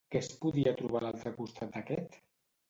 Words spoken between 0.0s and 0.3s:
Què es